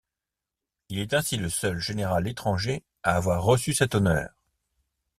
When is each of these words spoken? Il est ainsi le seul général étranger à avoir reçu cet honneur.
Il 0.89 0.97
est 0.97 1.13
ainsi 1.13 1.37
le 1.37 1.47
seul 1.47 1.77
général 1.77 2.27
étranger 2.27 2.83
à 3.03 3.17
avoir 3.17 3.43
reçu 3.43 3.71
cet 3.75 3.93
honneur. 3.93 4.31